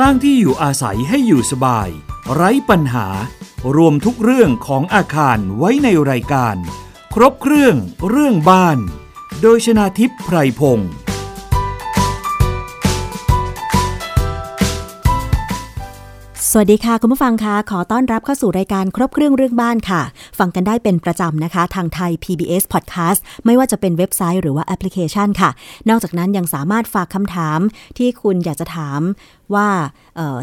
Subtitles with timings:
[0.00, 1.88] สร้างที่อยู่อาศัยให้อยู่สบาย
[2.34, 3.06] ไร้ปัญหา
[3.76, 6.56] รวมทุกเรื่องของอาคารไว้ในรายการ
[7.14, 7.76] ครบเครื่อง
[8.08, 8.78] เรื่องบ้าน
[9.42, 10.90] โดยชนาทิพย์ไพรพงศ์
[16.56, 20.02] สวัสดีค่ะ คุณผู้ฟังคะขอต้อนรับเข้าสู่รายการครบเครื่องเรื่องบ้านค่ะ
[20.38, 25.50] ฟังกันได้เป็นประจำนะคะ ทางไทย PBS Podcast ไม่ว่าจะเป็นเว็บไซต์หรือว่าแอปพลิเคชันค่ะ
[25.88, 27.58] นอกจากนั้นยังสามารถฝากคำถาม
[27.98, 29.00] ที่คุณอยากจะถาม
[29.54, 29.68] ว่า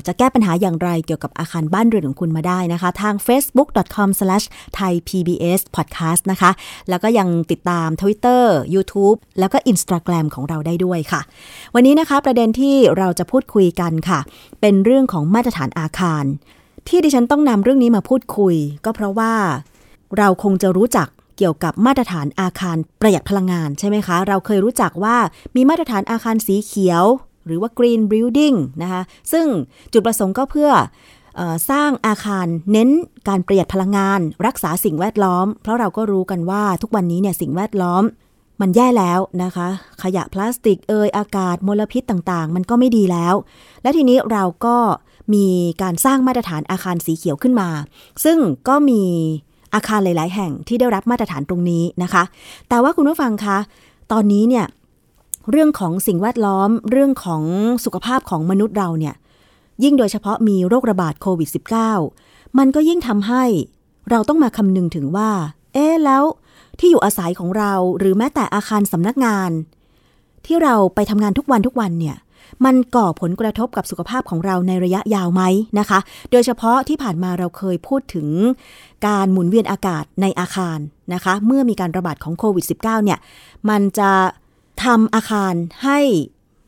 [0.08, 6.52] จะแก้ปัญหาอย่างไรเกี่ยวกับอาคารบ้านเรือนของคุณมาได้นะคะ ทาง facebook.com/thaipbspodcast นะคะ
[6.90, 8.44] แล้วก็ยังติดตาม Twitter
[8.76, 11.22] YouTube แล้วก็ Instagram ของเราได้ด้วยค่ะ
[11.76, 14.20] วันนี้นะคะประเด็นที่เราจะพูดคุยกันค่ะ
[14.62, 16.24] เป็นเรื่องของมาตรฐานอาคาร
[16.88, 18.56] ที่ดิฉันต้องนำเรื่องนี้มาพูดคุย
[18.86, 19.34] ก็เพราะว่า
[20.18, 21.08] เราคงจะรู้จัก
[21.38, 25.18] เกี่ยวกับมาตรฐานอาคารประหยัดพลังงานใช่ไหมคะ เราเคยรู้จักว่า
[25.56, 27.04] มีมาตรฐานอาคารสีเขียว
[27.46, 29.46] หรือว่า Green Building นะคะซึ่ง
[29.94, 30.72] จุดประสงค์ก็เพื่อ
[31.70, 32.90] สร้างอาคารเน้น
[33.28, 38.04] การประหยัดพลังงาน รักษาสิ่งแวดล้อม เพราะเราก็รู้กันว่าทุกวันนี้เนี่ยสิ่งแวดล้อม
[38.62, 39.68] มันแย่แล้วนะคะ
[40.04, 43.36] ขยะพลาสติกเอยอากาศมลพิษต่างๆ มันก็ไม่ดีแล้ว
[43.82, 44.78] และทีนี้เราก็
[45.34, 45.46] มี
[45.82, 47.70] การสร้างมาตรฐานอาคารสีเขียวขึ้นมา
[48.24, 49.02] ซึ่งก็มี
[49.74, 52.24] อาคารหลาย ๆ แห่งที่ได้รับมาตรฐานตรงนี้นะคะ
[52.70, 53.58] แต่ว่าคุณผู้ฟังคะ
[54.12, 54.66] ตอนนี้เนี่ย
[55.50, 57.44] เรื่องของสิ่งแวดล้อม เรื่องของ
[57.86, 59.16] สุขภาพของมนุษย์เราเนี่ย
[59.84, 61.50] ยิ่งโดยเฉพาะมีโรคระบาดโควิด
[62.04, 63.44] -19 มันก็ยิ่งทำให้
[64.10, 65.32] เราต้องมาคำนึงถึงว่า
[65.74, 66.24] เอ๊แล้ว
[66.80, 69.52] ที่อยู่อาศัยของเราหรือแม้แต่อาคารสำนักงาน
[70.46, 72.18] ที่เราไปทำงานทุกวันทุกวันเนี่ย
[72.66, 75.42] มันก่อผลกระทบกับสุขภาพของเราในระยะยาวไหม
[75.80, 76.00] นะคะ
[76.32, 78.28] โดยเฉพาะที่ผ่านมาเราเคยพูดถึง
[79.08, 80.80] การหมุนเวียนอากาศในอาคาร
[81.14, 83.20] นะคะ เมื่อมีการระบาดของโควิด -19 เนี่ย
[83.70, 84.12] มันจะ
[84.84, 86.00] ทำอาคารให้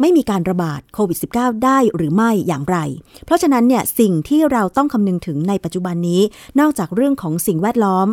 [0.01, 2.77] ไม่มีการระบาดโควิด -19 ได้หรือไม่อย่างไร
[3.25, 6.21] เพราะฉะนั้นเนี่ยสิ่งที่เราต้องคำนึงถึงในปัจจุบันนี้
[6.59, 8.07] นอกจากเรื่องของสิ่งแวดล้อม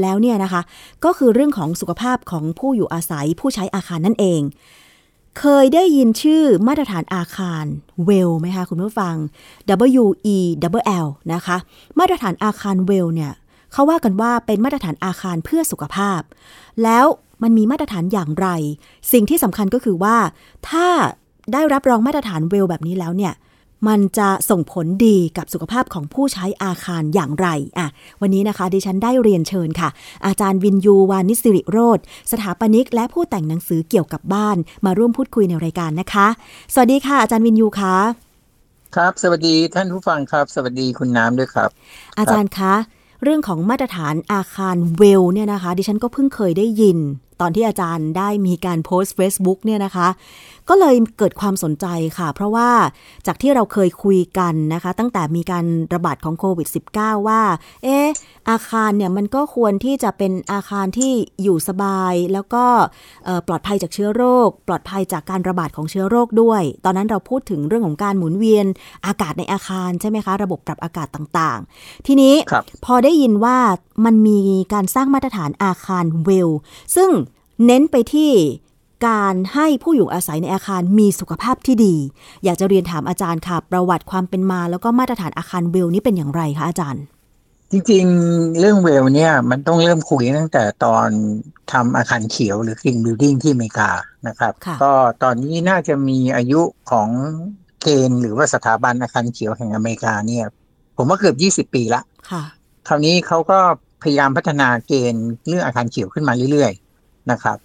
[0.00, 0.62] แล้วเนี่ยนะคะ
[1.04, 4.40] ก็คือเรื่องของสุขภาพของผู้อยู่อาศัยผู้ใช้อาคารนั่นเอง
[5.38, 7.64] เคยได้ยินชื่อมาตรฐานอาคาร
[8.04, 9.14] เวลไหมคะคุณผู้ฟัง
[10.02, 10.04] W
[10.36, 10.38] E
[10.80, 11.56] W L นะคะ
[11.98, 13.32] มาตรฐานอาคารเวลเนี่ย
[13.72, 16.20] เขาว่ากันว่าเป็นมาตรฐานอาคารเพื่อสุขภาพ
[16.82, 17.06] แล้ว
[17.42, 18.48] มันมีมาตรฐานอย่างไร
[19.12, 20.16] สิ่งที่สำคัญก็คือว่า
[20.68, 20.86] ถ้า
[21.52, 23.34] ได้รับรองมาตรฐานเวลแบบนี้แล้วเนี่ย
[23.88, 27.88] มันจะส่งผลดีกับสุขภาพของผู้ใช้อาคารอย่างไรอะ
[28.20, 29.88] วันนี้นะคะ ดิฉันได้เรียนเชิญค่ะ
[30.26, 31.98] อาจารย์วินยูวานิสิริโรธ
[32.30, 36.26] สถาปนิก และผู้แต่งหนังสือเกี่ยวกับบ้าน มาร่วมพูดคุยในรายการนะคะ
[36.74, 37.96] สวัสดีค่ะ อาจารย์วินยูคะ
[38.96, 41.70] ครับ สวัสดีท่านผู้ฟังครับ สวัสดีคุณน้ำด้วยครับ
[42.18, 42.74] อาจารย์คะ
[43.22, 46.98] เรื่องของมาตรฐานอาคารเวลเนี่ยนะคะ ดิฉันก็เพิ่งเคยได้ยิน
[47.40, 50.08] ตอนที่อาจารย์ได้มีการโพสต์ Facebook เนี่ยนะคะ
[50.68, 51.86] ก็เลยเกิดความสนใจ
[52.18, 52.70] ค่ะ เพราะว่า
[53.26, 55.64] จากที่เราเคยคุยกันนะคะ ตั้งแต่มีการ
[55.94, 57.42] ระบาดของโควิด -19 ว่า
[57.84, 58.08] เออ
[58.50, 62.64] อาคารเนี่ยมันก็ควรที่จะเป็นอาคารที่อยู่สบาย แล้วก็
[63.46, 68.66] ปลอดภัยจากเชื้อโรค ปลอดภัยจากการระบาดของเชื้อโรคด้วย ตอนนั้นเราพูดถึงเรื่องของการหมุนเวียน
[69.06, 72.34] อากาศในอาคารใช่ไหมคะ ระบบปรับอากาศต่างๆ ทีนี้
[72.84, 73.58] พอได้ยินว่า
[74.04, 74.40] มันมี
[74.72, 76.50] การสร้างมาตรฐานอาคารเวล
[76.96, 77.10] ซึ่ง
[77.66, 78.32] เน้นไปที่
[79.06, 81.96] การให้ผู้อยู่อาศัยในอาคารมีสุขภาพที่ดี
[82.44, 87.04] อยากจะเรียนถามอาจารย์ค่ะ ประวัติความเป็นมาแล้วก็มาตรฐานอาคารเวลนี้เป็นอย่างไรคะอาจารย์
[87.70, 91.08] จริงๆ เรื่องเวลเนี่ยมันต้องเริ่มคุยตั้งแต่ตอน
[91.72, 93.90] ทำอาคารเขียวหรือ Green Building ที่อเมริกา
[94.28, 97.08] นะครับ ก็ตอนนี้น่าจะมีอายุของ
[97.82, 100.44] เกณฑ์หรือว่าสถาบันอาคารเขียวแห่งอเมริกาเนี่ย
[100.96, 102.42] ผมว่าเกือบ20ปีละค่ะ
[102.88, 103.58] คราวนี้เขาก็
[104.02, 107.58] พยายามพัฒนาเกณฑ์เรื่องอาคารเขียวขึ้นมาเรื่อย ๆ นะครับ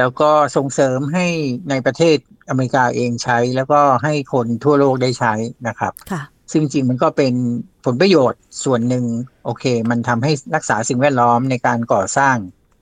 [0.00, 1.26] แล้วก็ส่งเสริมให้
[1.70, 2.16] ในประเทศ
[2.48, 5.34] อเมริกาเองใช้ แล้วก็ให้คนทั่วโลกได้ใช้
[5.68, 6.22] นะครับค่ะ
[6.52, 7.34] ซึ่งจริงมันก็เป็น
[7.84, 9.04] ผลประโยชน์ส่วนหนึ่ง
[9.44, 12.36] โอเค มันทำให้รักษาสิ่งแวดล้อมในการก่อสร้าง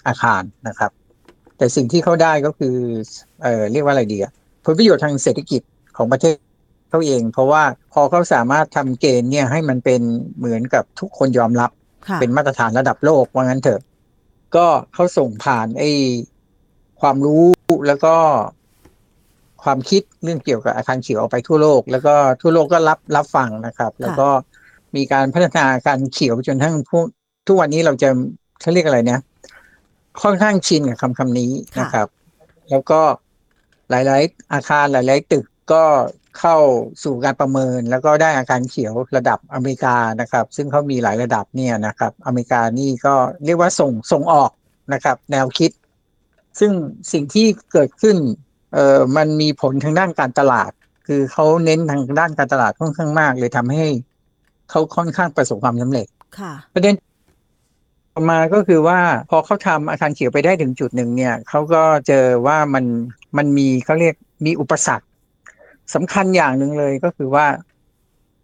[0.07, 0.91] อาคารนะครับ
[1.57, 2.77] แต่สิ่งที่เขาได้ก็คือ
[3.43, 4.33] เอ่อเรียกว่าอะไรดีอะ
[4.65, 5.63] ผลประโยชน์ทางเศรษฐกิจ
[5.97, 6.37] ของประเทศ
[6.91, 10.01] เขาเอง เพราะว่าพอเขาสามารถทำเกณฑ์เนี่ยให้มันเป็น
[10.39, 11.71] เหมือนกับทุกคนยอมรับ
[12.21, 13.81] เป็นมาตรฐานระดับโลกว่างั้นเถอะ
[14.57, 15.85] ก็เขาส่งผ่านไอ
[17.01, 17.45] ความรู้
[17.87, 18.15] แล้วก็
[19.65, 24.29] ความคิดเรื่องเกี่ยวกับอาคารเขียวออกไปทั่วโลก แล้วก็ทั่วโลกก็รับรับฟังนะครับ แล้วก็
[24.97, 27.07] มีการพัฒนาการเขียวจนทั้งพวก
[27.47, 28.09] ทุกวันนี้เราจะ
[28.61, 29.21] เขาเรียกอะไรเนี่ย
[30.23, 32.09] ค่อนข้างชินกับคำคำนี้นะครับ
[32.71, 33.01] แล้วก็
[33.91, 35.85] หลาย ๆ อาคารหลาย ๆ ตึกก็
[36.39, 36.57] เข้า
[37.05, 44.51] สู่การประเมิน แล้วก็ได้อาคารเขียวระดับอเมริกานะครับ ซึ่งเขามีหลายระดับเนี่ยนะครับ อเมริกานี่ก็เรียกว่าส่งส่งออก
[44.93, 45.71] นะครับ แนวคิด
[46.61, 46.73] ซึ่ง
[47.13, 48.17] สิ่งที่เกิดขึ้น
[48.75, 50.71] เอ่อมันมีผลทางด้านการตลาด
[51.07, 53.87] คือเขาเน้นทางด้านการตลาดค่อนข้างมาก เลยทำให้
[54.71, 56.07] เขาค่อนข้างประสบความสำเร็จ
[56.39, 56.95] ค่ะประเด็น
[58.15, 58.99] ต่อมาก็คือว่า
[59.31, 62.85] พอเขาทำอาคารเขียวไปได้ถึงจุดหนึ่งเนี่ยเขาก็เจอว่ามัน
[63.37, 64.15] มันมีเขาเรียก
[64.47, 65.07] มีอุปสรรค
[65.95, 67.47] สำคัญอย่างหนึ่งเลยก็คือว่า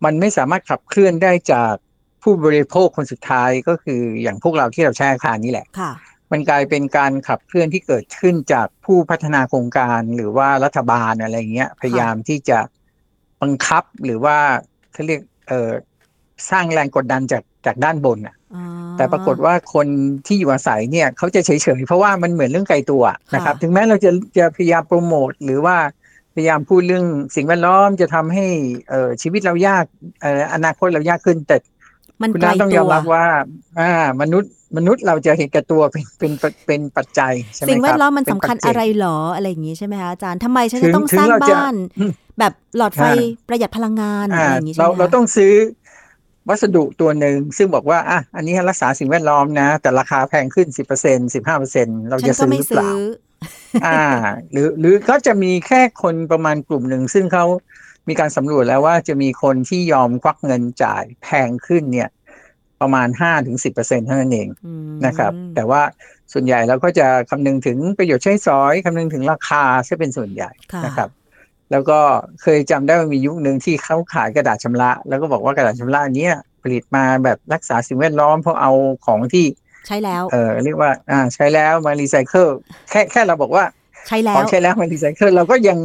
[0.05, 1.73] มันไม่สามารถขับเคลื่อนได้จาก
[2.23, 5.93] ผู้บริโภคคนสุดท้ายก็คืออย่างพวกเราที่เราใช้อาคารนี่แหละค่ะ
[6.33, 12.59] มันกลายเป็นการขับเคลื่อนที่เกิดขึ้นจากผู้พัฒนาโครงการหรือว่ารัฐบาลอะไรเงี้ย พยายามที่จะ
[13.43, 14.37] บังคับหรือว่า
[14.93, 15.71] เขาเรียกเอ่อ
[16.51, 18.63] สร้างแรงกดดันจากจากด้านบนอะอ๋อ
[18.97, 19.87] แต่ปรากฏว่าคน
[20.27, 23.05] ที่อยู่อาศัยเนี่ยเขาจะเฉยๆเพราะว่ามันเหมือนเรื่องไกลตัว
[23.35, 25.77] นะครับค่ะถึงแม้เราจะจะพยายามโปรโมทหรือว่า
[26.35, 27.07] พยายามพูดเรื่อง
[27.37, 28.47] สิ่งแวดล้อมจะทำให้
[28.89, 29.85] เอ่อชีวิตเรายาก
[30.21, 31.57] เอ่ออนาคตเรายากขึ้น แต่
[32.23, 33.27] มันคุณไกลน้าต้องตัยอมวรับว่า
[33.81, 33.91] อ่า
[34.21, 43.17] มนุษย์มนุษย์เราจะเห็นแก่ตัวเป็นเป็นเป็นเป็นปัจจัยใช่ไหมสิ่งแวครัดบล้อมมันเป็สำคัญปัจเจกอะไรหรออะไรอย่างงี้ใช่ไหมคะอาจารย์ทำไมฉันถึจะงต้องถึสงร้างเราจะบ้านอืมแบบหลอดไฟอ่า
[43.49, 45.53] ประหยัดพลังงานอะไรอ่าอย่างงี้ใช่ไหเรามคะเราต้องซื้อ
[46.49, 52.99] วัสดุตัวหนึ่งซึ่งบอกว่าอะอันนี้รักษาสิ่งแวดล้อมนะ แต่ราคาแพงขึ้นสิบเปอร์เซ็นสิบห้าเปอร์เซ็นเราฉัจะนก็ซื้อไม่หรือเปซื้ล่าอ
[53.87, 54.03] อ่า
[54.51, 57.45] หรือหรือก็จะมีแค่คนประมาณกลุ่มหนึ่งซึ่งเขา
[58.09, 62.09] มีการสำรวจแล้วว่าจะมีคนที่ยอมควักเงินจ่ายแพงขึ้นเนี่ย
[62.81, 65.83] ประมาณห้าถึงสิบเปอร์เซ็นเท่านั้นเองอืมนะครับ แต่ว่า
[66.33, 71.09] ส่วนใหญ่เราก็จะคำนึงถึงประโยชน์ใช้สอยคำนึงถึงราคาซะเป็นส่วนใหญ่ค่ะนะครับ
[71.71, 71.99] แล้วก็
[72.43, 78.73] เคยจำได้ว่ามียุคหนึ่งที่เขาขายกระดาษชำระ แล้วก็บอกว่ากระดาษชำระเนี้ยผลิตมาแบบรักษาสิ่งแวดล้อมเพราะเอา
[79.07, 79.47] ของที่
[79.87, 82.47] ใช้แล้ว เออเรียกว่า อ่า ใช้แล้วมารีไซเคิล
[82.91, 83.65] แค่แค่เราบอกว่า
[84.09, 85.79] ใช้แล้ขอวงใช้แล้วมารีไซเคิลเราก็ยัง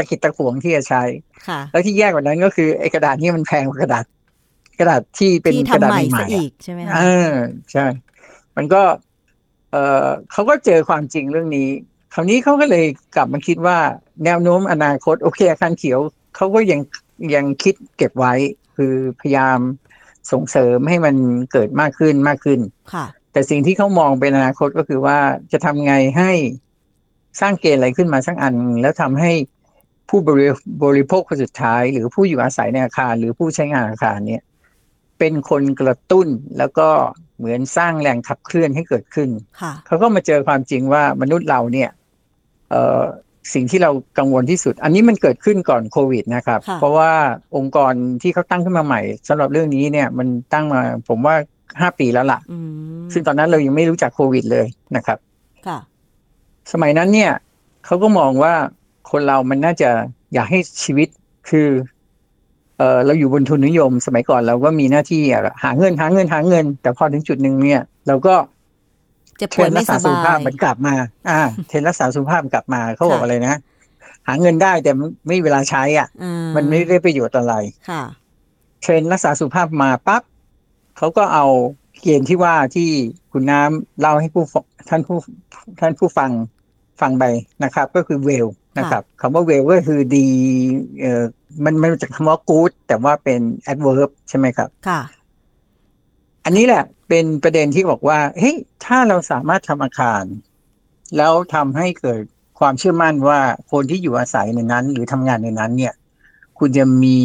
[0.00, 1.02] ตะกิดตะขวงที่จะใช้
[1.48, 4.04] ค่ะแล้วที่แย่กว่านั้นก็คือไอ้กระดาษนี่มันแพงกว่ากระดาษ
[4.78, 7.00] กระดาษที่เป็นที่กระทำดาษใหม่ใหซะม่ๆอีอะกใช่ไหมคะเอ
[7.30, 7.32] อ
[7.72, 7.86] ใช่
[8.56, 8.82] มันก็
[9.70, 11.68] เออเขาก็เจอความจริงเรื่องนี้
[12.14, 12.86] คราวนี้เขาก็เลย
[13.16, 13.78] กลับมาคิดว่า
[14.24, 16.00] แนวโน้มอนาคต โอเคอาคารเขียว
[16.36, 16.80] เขาก็ยัง
[17.34, 18.34] ยังคิดเก็บไว้
[18.76, 19.58] คือพยายาม
[20.32, 21.16] ส่งเสริมให้มัน
[21.52, 22.60] เกิดมากขึ้นมากขึ้น
[22.94, 25.18] ค่ะ แต่สิ่งที่เขามองเป็นอนาคตก็คือว่า
[25.52, 26.32] จะทำไงให้
[27.40, 29.32] สร้างเกณฑ์อะไรขึ้นมาสักอัน แล้วทำให้
[30.10, 30.48] ผู้บริ
[30.84, 34.42] บริโภคคนสุดท้าย หรือผู้อยู่อาศัยในอาคาร หรือผู้ใช้งานอาคารเนี่ย
[35.18, 36.28] เป็นคนกระตุ้น
[36.58, 36.88] แล้วก็
[37.38, 39.28] เหมือนสร้างแรงขับเคลื่อนให้เกิดขึ้น
[39.60, 41.90] ค่ะเขาก็มาเจอความจริงว่ามนุษย์เราเนี่ย
[42.70, 43.02] เอ่อ
[43.54, 47.12] สิ่งที่เรากังวลที่สุด อันนี้มันเกิดขึ้นก่อนโควิดนะครับค่ะเพราะว่า
[47.56, 47.92] องค์กร
[48.22, 51.34] ที่เขาตั้งขึ้นมาใหม่สำหรับเรื่องนี้เนี่ยมันตั้งมาผมว่า
[51.80, 52.58] ห้าปีแล้วล่ะอื
[53.00, 54.66] มซึ่งตอนนั้นเรายังไม่รู้จักโควิดเลย
[54.96, 55.18] นะครับ
[55.66, 55.78] ค่ะ
[56.72, 57.32] สมัยนั้นเนี่ย
[57.84, 58.54] เขาก็มองว่า
[59.10, 59.90] คนเรามันน่าจะ
[60.34, 61.08] อยากให้ชีวิต
[61.50, 61.68] คือ
[62.78, 68.34] เออเราอยู่บนทุนนิยม สมัยก่อนเราก็มีหน้าที่อะหาเงินหาเงินหาเงิน แต่พอถึงจุดหนึ่งเนี่ย เราก็
[69.38, 70.94] เจ็บเทป่รวยนด์ไม่รักษาสสุขบาภาพยมันกลับมา
[71.30, 73.54] อ่า เทรนด์รักษาสุขภาพกลับมาเขาบอกค่ะอะไรนะ
[74.26, 74.92] หาเงินได้แต่
[75.26, 77.54] ไม่มีเวลาใช้อะอ่ามันไม่ได้ประโยชน์อะไร
[77.90, 78.02] ค่ะ
[78.82, 80.22] เทรนด์รักษาสุขภาพมาปั๊บ
[80.96, 81.46] เขาก็เอา
[82.02, 82.88] เกณฑ์ที่ว่าที่
[83.32, 85.16] คุณน้ำเล่าให้ผู้ฟังท่านผู้
[85.80, 86.30] ท่านผู้ฟัง
[87.00, 87.24] ฟังไป
[87.64, 88.46] นะครับ ก็คือเวล
[88.78, 90.26] นะครับคำว่าเวลก็คือดี
[91.00, 91.22] เอ่อ
[91.64, 93.40] มันมันมาจากคำว่า good แต่ว่าเป็น
[93.72, 95.00] adverb ใช่ไหมครับ ค่ะ
[96.44, 100.24] อันนี้แหละเป็นประเด็นที่บอกว่าเฮ้ยถ้าเราสามารถทำอาคาร
[101.16, 102.20] แล้วทำให้เกิด
[102.58, 103.40] ความเชื่อมั่นว่า
[103.72, 105.94] คนที่อยู่อาศัยในนั้น หรือทำงานในนั้น เนี่ย
[106.58, 107.16] คุณจะมี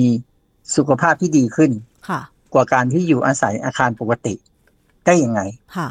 [0.75, 1.71] สุขภาพที่ดีขึ้น
[2.09, 2.21] ค่ะ
[2.53, 4.33] กว่าการที่อยู่อาศัยอาคารปกติ
[5.05, 5.41] ได้ยังไง
[5.77, 5.89] ค่ะ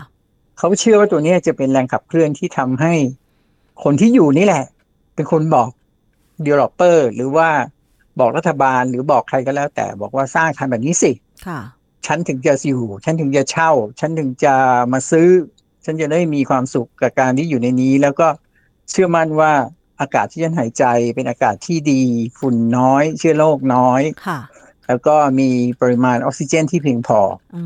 [0.58, 2.92] เขาเชื่อว่าตัวเนี้ยจะเป็นแรงขับเคลื่อนที่ทำให้
[3.84, 4.64] คนที่อยู่นี่แหละ
[5.14, 5.68] เป็นคนบอก
[6.44, 7.48] developer หรือว่า
[8.20, 11.12] บอกรัฐบาลหรือบอกใครก็แล้ว แต่บอกว่าสร้างอาคารแบบนี้สิ
[11.46, 11.60] ค่ะ
[12.06, 14.54] ฉันถึงจะอยู่ ฉันถึงจะเช่า ฉันถึงจะ
[14.92, 15.28] มาซื้อ
[15.84, 18.28] ฉันจะได้มีความสุขกับการที่อยู่ในนี้ แล้วก็
[18.90, 19.52] เชื่อมั่นว่า
[20.00, 22.02] อากาศที่ฉันหายใจเป็นอากาศที่ดี
[22.38, 24.40] ฝุ่นน้อย เชื้อโรคน้อยค่ะ
[24.88, 25.48] แล้วก็มี
[25.80, 27.20] ปริมาณออกซิเจนที่เพียงพอ
[27.56, 27.62] อื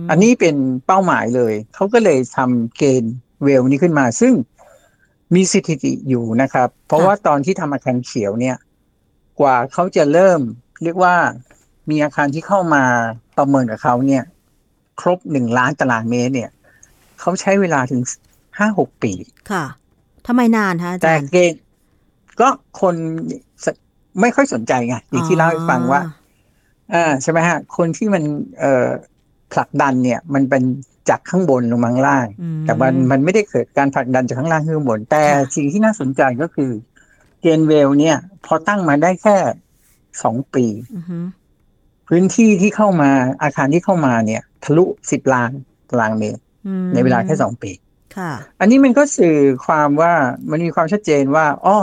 [0.00, 4.32] มอันนี้เป็นเป้าหมายเลย เขาก็เลยทำเกณฑ์เวลนี้ขึ้นมา ซึ่ง
[5.34, 8.56] มีสถิติอยู่นะครับ เพราะว่าตอนที่ทำอาคารเขียวเนี่ย
[9.40, 10.40] กว่าเขาจะเริ่ม
[10.82, 11.14] เรียกว่า
[11.90, 12.84] มีอาคารที่เข้ามา
[13.38, 14.24] ประเมินกับเขาเนี่ย
[15.00, 16.50] ครบหนึ่งล้านตารางเมตร เนี่ย
[17.20, 18.02] เขาใช้เวลาถึง
[18.58, 19.12] ห้าหกปี
[19.50, 19.64] ค่ะ
[20.26, 21.60] ทำไมนานคะอาแต่จารย์เกณฑ์
[22.40, 22.48] ก็
[22.80, 22.94] คน
[23.64, 23.66] ส
[24.20, 26.00] ไม่ค่อยสนใจไงอย่างที่เล่าให้ฟังว่า
[26.94, 28.22] อ่าใช่ไหมฮะ คนที่มัน
[28.58, 28.88] เอ่อ
[29.52, 30.62] ผลักดันเนี่ยมันเป็น
[31.08, 36.70] จากข้างบนลงมาข้างล่างอืมแต่มันมันไม่ได้เกิดการผลักดันจากข้างล่างขึ้นข้างบน แต่ค่ะสิ่งที่น่าสนใจก็คือ
[37.40, 39.36] เกนเวลเนี่ย พอตั้งมาได้แค่
[40.22, 41.18] สองปีอือฮึ
[42.08, 43.10] พื้นที่ที่เข้ามา
[43.42, 45.50] อาคารที่เข้ามาเนี่ย ทะลุสิบล้าน
[45.90, 47.72] ตารางเมตรอืมในเวลาแค่สองปี
[48.16, 49.36] ค่ะอันนี้มันก็สื่อ
[49.66, 50.12] ความว่า
[50.50, 51.78] มันมีความชัดเจนว่าอ้อ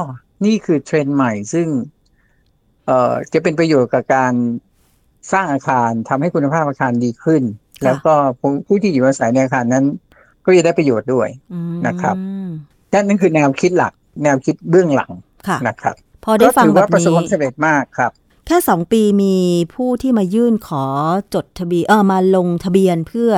[0.46, 1.68] นี่คือเทรนด์ใหม่ซึ่ง
[2.86, 4.34] เอ่อจะเป็นประโยชน์กับการ
[5.34, 7.42] สร้างอาคารทำให้คุณภาพอาคารดีขึ้น
[7.84, 9.86] แล้วก็ผู้ผู้ที่อยู่อาศัยในอาคารนั้น
[10.46, 12.16] ก็จะได้ประโยชน์ด้วยอืมนะครับ
[12.94, 15.12] นั่นนั่นคือแนวคิดหลัก แนวคิดเบื้องหลัง
[15.48, 18.12] ค่ะนะครับ พอได้ฟังก็ถือแบว่าบประสบนี้ความสำเร็จมากครับ
[18.48, 19.36] แค่สองปีมี
[19.74, 20.84] ผู้ที่มายื่นขอ
[21.34, 23.32] จดทะเบียนเออมาลงทะเบียนเพื่อ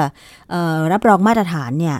[0.51, 1.97] เออรับรองมาตรฐานเนี่ย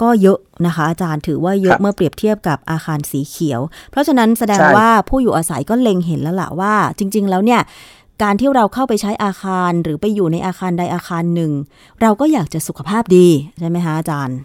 [0.00, 7.60] ก็เยอะนะคะ อาจารย์ถือว่าเยคอะรับเมื่อเปรียบเทียบกับอาคารสีเขียว เพราะฉะนั้นแสดงใช่ว่าผู้อยู่อาศัยก็เล็งเห็นแล้วล่ะว่า จริง ๆ แล้วเนี่ย
[8.22, 11.52] การที่เราเข้าไปใช้อาคารหรือไปอยู่ในอาคารใดอาคารหนึ่ง
[12.00, 13.28] เราก็อยากจะสุขภาพดี
[13.60, 14.38] ใช่ไหมคะอาจารย์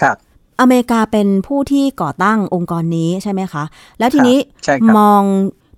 [0.00, 0.16] ครับ
[0.60, 3.64] อเมริกาเป็นผู้ที่ก่อตั้งองค์กรนี้ใช่ไหมคะ
[3.98, 5.22] แล้วทีนี้ใช่ครับมอง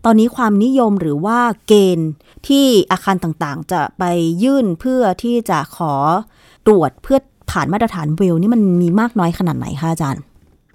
[0.05, 2.11] ตอนนี้ความนิยมหรือว่าเกณฑ์
[2.49, 4.05] ที่อาคารต่างๆ จะไป
[4.43, 5.93] ยื่นเพื่อที่จะขอ
[6.67, 7.19] ตรวจเพื่อ
[7.51, 10.23] ผ่านมาตรฐานเวลนี่มันมีมากน้อยขนาดไหนคะอาจารย์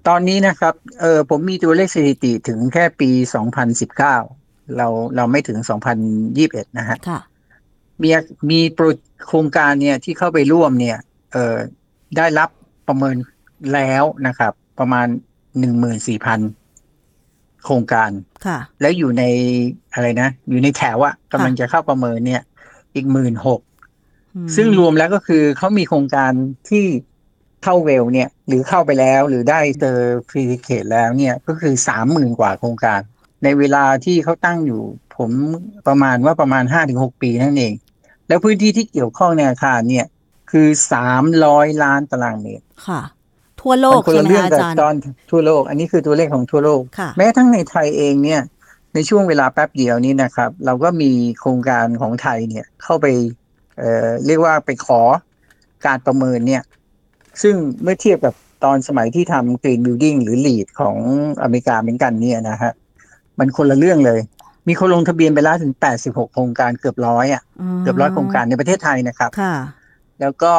[0.08, 3.10] ตอนนี้นะครับเออผมมีตัวเลขสถิติถึงแค่ปี
[3.98, 4.43] 2019
[4.78, 5.58] เราเราไม่ถึง
[6.18, 7.20] 2021นะฮะค่ะ
[8.02, 8.10] มี
[8.50, 8.86] มีโปร
[9.28, 10.98] โครงการเนี่ยที่เข้าไปร่วมเนี่ย
[11.32, 11.56] เออ
[12.18, 12.50] ได้รับ
[12.88, 13.16] ประเมิน
[13.74, 15.08] แล้วนะครับ ประมาณ
[16.76, 18.12] 14,000โครงการ
[18.46, 19.24] ค่ะ แล้วอยู่ใน
[19.94, 22.42] อะไรนะ อยู่ในแถวอะกำลังจะเข้าประเมินเนี่ย
[22.96, 23.62] อีกหมื่นหก
[24.36, 26.32] อืมซึ่งรวมแล้วก็คือเขามีโครงการ
[26.70, 26.86] ที่
[27.64, 29.98] เข้า WELL เนี่ย หรือเข้าไปแล้วหรือได้เจอ
[30.30, 33.02] ฟรีเคทแล้วเนี่ยก็คือสามหมื่นกว่าโครงการ
[33.44, 34.82] ในเวลาที่เขาตั้งอยู่
[35.18, 35.32] ผม
[35.88, 37.74] ประมาณว่าประมาณห้าถึงหกปีนั่นเอง
[38.28, 40.06] แล้วพื้นที่ที่เกี่ยวข้องในอาคารเนี่ย
[40.52, 43.02] คือสามร้อยล้านตารางเมตรค่ะ
[43.62, 44.94] ทั่วโลกมันคนใช่ละไหมเรื่องคะอากับจารย์ตอน
[45.32, 48.42] ทั่วโลก อันนี้คือตัวเลขของทั่วโลกค่ะแม้ทั้งในไทยเองเนี่ย
[48.94, 53.06] ในช่วงเวลาแป๊บเดียวนี้นะครับ เราก็มีโครงการของไทยเนี่ยเข้าไป
[53.78, 55.02] เอ่อเรียกว่าไปขอ
[55.86, 56.64] การประเมินเนี่ย
[57.42, 58.34] ซึ่งเมื่อเทียบกับ
[58.64, 60.98] ตอนสมัยที่ทำ Green Building หรือ LEED ของ
[61.42, 62.74] อเมริกาเหมือนกันเนี่ยนะฮะ
[63.40, 64.20] มันคนละเรื่องเลย
[64.68, 65.74] มีคนลงทะเบียนไปแล้วถึง
[66.04, 67.44] 86 โครงการเกือบร้อยอะ
[67.78, 69.54] มเกือบร้อยโครงการในประเทศไทยนะครับค่ะ
[70.22, 70.54] แล้วก็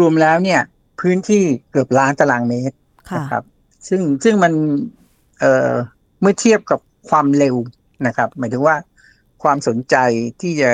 [0.00, 0.60] รวมๆแล้วเนี่ย
[1.00, 2.76] พื้นที่เกือบล้านตารางเมตร
[3.10, 3.44] ค่ะนะครับ
[3.88, 4.52] ซึ่งซึ่งมัน
[5.40, 5.72] เอ่อ
[6.20, 7.56] เมื่อเทียบกับความเร็ว
[8.06, 8.76] นะครับ หมายถึงว่า
[9.42, 9.96] ความสนใจ
[10.40, 10.70] ที่จะ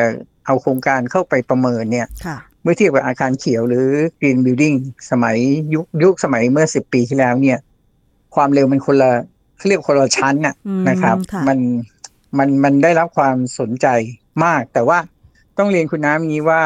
[0.47, 3.87] เอาโครงการเข้าไปประเมินเนี่ยค่ะเมื่อเทียบกับอาคารเขียวหรือ
[4.21, 4.77] Green Building
[5.11, 5.37] สมัย
[5.75, 7.59] ยุคยุคสมัยเมื่อสิบปีที่แล้วเนี่ย
[8.35, 9.11] ความเร็วมันคนละ
[9.57, 11.59] เขาเรียกคนละชั้นน่ะอืมนะครับค่ะมัน
[12.39, 13.87] มันมันได้รับความสนใจ
[14.45, 14.99] มาก แต่ว่า
[15.59, 16.63] ต้องเรียนคุณน้ำอย่างนี้ว่า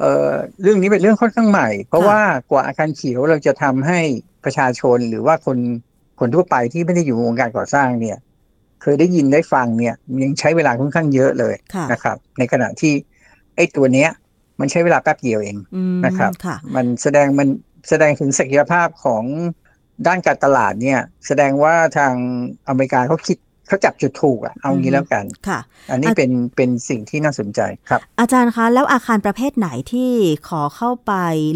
[0.00, 0.30] เอ่อ
[0.62, 4.00] เรื่องนี้เป็นเรื่องค่อนข้างใหม่ เพราะว่ากว่าอาคารเขียวเราจะทำให้
[4.44, 5.58] ประชาชนหรือว่าคน
[6.20, 8.18] คนทั่วไปที่ไม่ได้อยู่ในวงการก่อสร้างเนี่ย
[8.82, 12.92] เคยได้ยินได้ฟังเนี่ย ยังใช้เวลาค่อนข้างเยอะเลยค่ะนะครับ ในขณะที่
[13.56, 14.10] ไอ้ตัวเนี้ย
[14.60, 17.48] มันใช้เวลาแป๊บเดียวเองอืมนะครับค่ะมันแสดงมัน
[17.88, 19.24] แสดงถึงศักยภาพของ
[20.06, 22.14] ด้านการตลาดเนี่ย แสดงว่าทาง
[22.68, 23.38] อเมริกาเขาคิด
[23.68, 25.58] เขาจับจุดถูกอะเอางี้แล้วกันค่ะ
[25.90, 30.10] อันนี้อะเป็นเป็นสิ่งที่น่าสนใจครับ อาจารย์คะแล้วอาคารประเภทไหนที่
[30.48, 31.12] ขอเข้าไป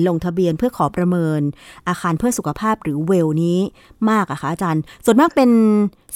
[0.09, 1.41] ลงทะเบียนเพื่อขอประเมิน
[1.89, 3.59] อาคารเพื่อสุขภาพหรือเวลนี้
[4.11, 5.51] มากอะคะอาจารย์ ส่วนมากเป็น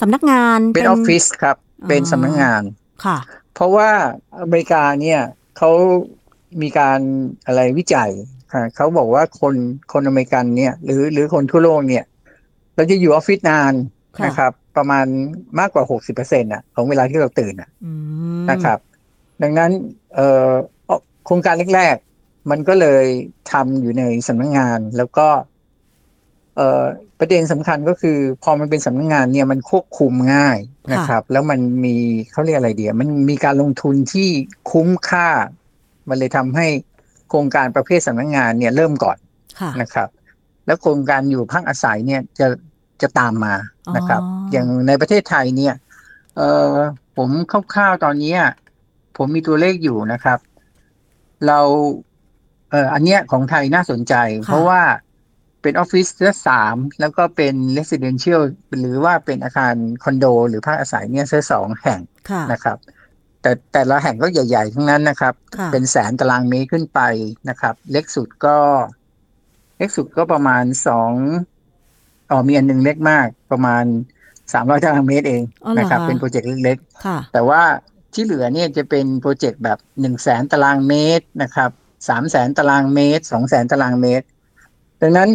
[0.01, 1.57] สำนักงานเป็นออฟฟิศครับ
[1.89, 2.63] เป็นอ๋อสำนักงาน
[3.05, 3.19] ค่ะ
[3.55, 3.91] เพราะว่า
[4.41, 5.21] อเมริกาเนี่ย
[5.59, 5.71] เขา
[6.63, 7.01] มีการ
[7.47, 8.11] อะไรวิจัย
[8.53, 9.55] ค่ะเขาบอกว่าคน
[9.93, 12.05] คนอเมริกันเนี่ย หรือหรือคนทั่วโลกเนี่ย
[12.79, 13.75] เราจะอยู่ออฟฟิศนาน
[14.19, 15.07] ค่ะนะครับ ประมาณ
[15.59, 17.93] มากกว่าหกสิบเปอร์เซ็นต์ะของเวลาที่เราตื่นอะอื
[18.41, 18.79] มนะครับ
[19.43, 19.71] ดังนั้น
[20.15, 20.51] เอ่อ
[21.27, 23.05] โครงการแรกๆ มันก็เลย
[23.53, 25.29] ทำอยู่ในสำนักงานแล้วก็
[26.57, 26.85] เอ่อ
[27.19, 30.59] ประเด็นสำคัญก็คือ พอมันเป็นสำนักงานเนี่ยมันควบคุมง่าย
[30.93, 31.97] นะครับ แล้วมันมี
[32.33, 34.29] เขาเรียกอะไรเดียวมันมีการลงทุนที่
[34.71, 35.29] คุ้มค่า
[36.09, 36.67] มันเลยทำให้
[37.29, 39.19] โครงการประเภทสำนักงานเนี่ยเริ่มก่อน
[39.61, 40.09] ค่ะนะครับ
[40.69, 42.47] แล้วโครงการอยู่พักอาศัยเนี่ยจะ
[43.03, 43.55] จะตามมา
[43.97, 45.75] นะครับอ๋อออย่างในประเทศไทยเนี่ย
[46.37, 46.75] เอ่อ
[47.17, 47.31] ผม
[47.75, 48.53] คร่าวๆตอนนี้อะ
[49.17, 50.39] ผมมีตัวเลขอยู่นะครับ
[51.47, 51.61] เรา
[52.71, 54.15] เอ่ออันเนี้ยของไทยน่าสนใจ
[54.47, 54.83] เพราะว่า
[55.63, 58.43] เป็นออฟฟิศเสื้อสามแล้วก็เป็นเรส i เดนเชียล
[58.81, 62.79] หรือว่าเป็นอาคารคอนโด หรือพักอาศัยเนี่ยเสื้อสองแห่งค่ะนะครับ
[63.43, 67.01] แต่แต่ละแห่งก็ใหญ่ ๆ ทั้งนั้นนะครับค่ะเป็นแสนตารางเมตรขึ้นไป
[67.49, 68.57] นะครับ เล็กสุดก็
[69.79, 71.13] เล็กสุดก็ประมาณสอง
[72.31, 73.85] อ๋อมีอันหนึ่งเล็กมากประมาณ
[74.53, 77.63] สามร้อยตารางเมตรเองอ๋อเหรอนะครับคะเป็นโปรเจกต์เล็กค่ะๆแต่ว่า
[78.15, 81.71] ที่เหลือเนี่ยจะเป็นโปรเจกต์แบบหนึ่งแสนตารางเมตรนะครับ
[82.09, 84.27] สามแสนตารางเมตรสองแสนตารางเมตร
[85.03, 85.29] ดังนั้น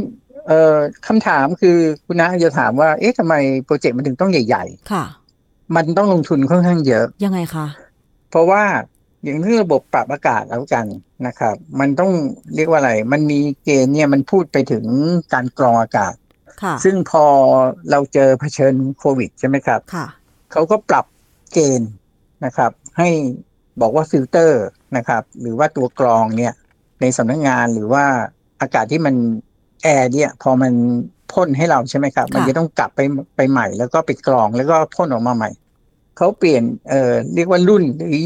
[0.48, 3.34] เอ่อคำถามคือคุณน้าจะถามว่า เอ๊ะทำไม
[3.66, 7.68] โปรเจกต์มันถึงต้องใหญ่ค่ะๆมันต้องลงทุนค่อนข้างเยอะ ยังไงคะ
[8.30, 8.64] เพราะว่า
[9.24, 10.86] อย่างเรื่องระบบปรับอากาศแล้วกัน
[11.28, 12.12] นะครับ มันต้อง
[12.56, 14.86] เรียกว่าอะไร มันมีเกณฑ์เนี่ยมันพูดไปถึง
[15.34, 16.14] การกรองอากาศ
[16.64, 17.26] ค่ะซึ่งพอ
[17.92, 20.08] เราเจอเผชิญโควิดใช่ไหมครับค่ะ
[20.52, 21.06] เขาก็ปรับ
[21.54, 21.92] เกณฑ์
[22.46, 23.10] นะครับ ให้
[23.82, 24.64] บอกว่าฟิลเตอร์
[24.98, 26.54] นะครับ หรือว่าตัวกรองเนี่ย
[27.02, 28.06] ในสำนักงานหรือว่า
[28.62, 29.16] อากาศที่มัน
[29.84, 30.74] แอร์เนี่ย พอมัน
[31.34, 33.00] พ่นให้เราใช่ไหมครับ มันจะต้องกลับไป
[33.36, 35.50] ไปใหม่ แล้วก็ไปกรองแล้วก็พ่นออกมาใหม่
[36.18, 38.18] เขาเปลี่ยนเอ่อเรียกว่ารุ่นหรือ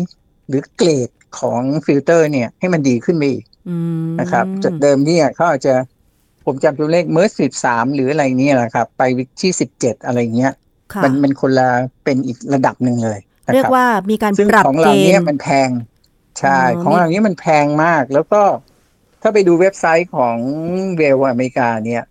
[0.48, 5.74] หรือเกรดของฟิลเตอร์เนี่ยให้มันดีขึ้นไปอีกอืมนะครับจากเดิมเนี่ยเขาอาจจะ
[6.46, 9.04] ผมจำตัวเลข MERV สิบสามหรืออะไรเนี่ยแหละครับ ไป
[9.42, 10.54] ที่สิบเจ็ดอะไรเงี้ย
[10.94, 11.70] ค่ะมันมันคนละ
[12.04, 15.70] เป็นอีกระดับหนึ่งเลยนะเรียคกว่ามีการปรับเกณฑ์ครับซึ่งของเราเนี้ยมันแพง
[16.40, 18.42] ใช่อ๋อของเราเนี้ยมันแพงมาก แล้วก็
[19.22, 20.38] ถ้าไปดูเว็บไซต์ของ
[20.98, 22.04] WELL อเมริกาเนี่ย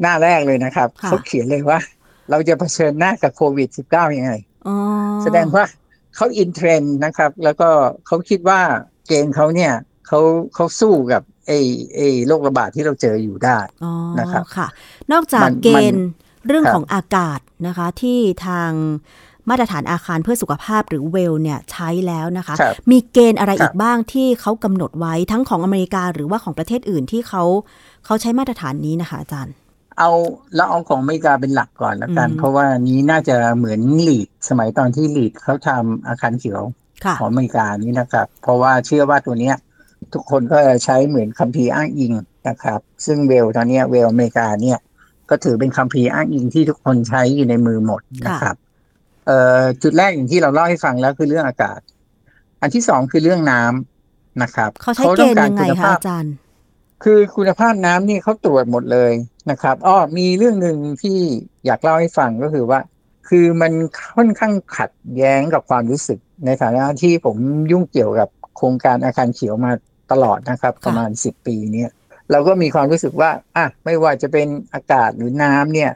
[0.00, 1.78] หน้าแรกเลยนะครับเขาเขียนเลยว่า
[2.30, 4.32] เราจะเผชิญหน้ากับโควิด -19 ยังไง
[4.66, 4.76] อ๋อ
[5.22, 5.64] แสดงว่า
[6.16, 7.68] เขา in trend นะครับ แล้วก็
[8.06, 8.60] เขาคิดว่า
[9.06, 9.72] เกณฑ์เขาเนี่ย
[10.06, 10.20] เขา
[10.54, 11.58] เขาสู้กับไอ้
[11.94, 14.68] ไอ้โรคระบาดที่เราเจออยู่ได้อ๋อนะครับค่ะ
[15.12, 16.06] นอกจากมันเกณฑ์
[16.48, 18.70] เรื่องครับของอากาศนะคะที่ทาง
[19.50, 27.42] มาตรฐานอาคารเพื่อสุขภาพหรือเวลเนี่ยใช้แล้วนะคะครับมีเกณฑ์อะไรครับอีกบ้างที่เขากำหนดไว้ทั้งของอเมริกาหรือว่าของประเทศอื่นที่เขา
[28.04, 29.54] เขาใช้มาตรฐานนี้นะคะอาจารย์
[29.98, 30.10] เอา
[30.54, 36.62] แล้วเอาของอเมริกาเป็นหลักก่อนละกันอืมเพราะว่านี้น่าจะเหมือนลีดสมัยตอนที่ลีดเขาทำอาคารเขียว
[37.04, 39.56] ค่ะของอเมริกานี้นะครับ เพราะว่าเชื่อว่าตัวเนี้ย
[40.12, 42.12] ทุกคนก็จะใช้เหมือนคัมภีร์อ้างอิง
[42.48, 44.78] นะครับ ซึ่งเวลตอนเนี้ยเวลอเมริกาเนี่ย
[45.30, 48.56] ก็ถือเป็นคัมภีร์อ้างอิงที่ทุกคนใช้อยู่ในมือหมดนะครับ
[49.26, 51.80] เอ่อจุดแรกอย่างที่เราเล่าให้ฟังแล้วคือเรื่องอากาศ
[52.60, 56.32] อันที่สองคือเรื่องน้ำนะครับเขาใช้เกณฑ์ยังไงคะอาจารย์
[57.04, 59.12] คือคุณภาพน้ำนี่เขาตรวจหมดเลย
[59.50, 61.18] นะครับอ้อมีเรื่องหนึ่งที่
[61.66, 62.80] อยากเล่าให้ฟังก็คือว่า
[63.28, 63.72] คือมัน
[64.16, 67.36] ค่อนข้างขัดแย้งกับความรู้สึก ในฐานะที่ผม
[67.70, 69.72] ยุ่งเกี่ยวกับโครงการอาคารเขียวมา
[70.12, 71.90] ตลอดนะครับ ประมาณสิบปีเนี่ย
[72.30, 75.92] เราก็มีความรู้สึกว่าอะไม่ว่าจะเป็นอากาศหรือน้ำเนี่ย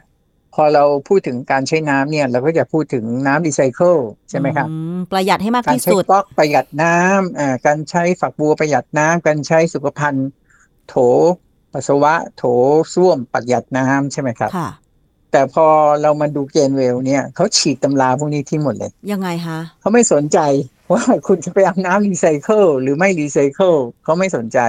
[0.55, 3.97] พอเราพูดถึงการใช้น้ำเนี่ย เราก็จะพูดถึงน้ำรีไซเคิล
[4.29, 10.29] ใช่ไหมครับอืมประหยัดให้มากการที่ใช้สุดก๊อกประหยัดน้ำอ่าการใช้ฝักบัวประหยัดน้ำการใช้สุขภัณฑ์
[10.87, 10.95] โถ
[11.73, 12.43] ปัสสาวะโถ
[12.93, 14.69] ส้วมประหยัดน้ำใช่ไหมครับค่ะ
[15.31, 15.65] แต่พอ
[16.01, 20.39] เรามาดูเกณฑ์เวลเนี่ยเขาฉีกตำราพวกนี้ทิ้งหมดเลย ยังไงคะเขาไม่สนใจ
[20.93, 24.59] ว่าคุณจะไปเอาน้ำรีไซเคิลหรือไม่รีไซเคิลเขาไม่สนใจ